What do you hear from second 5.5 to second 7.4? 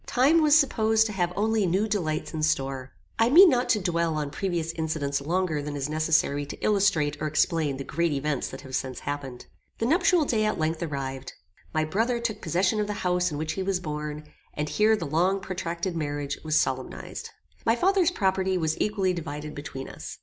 than is necessary to illustrate or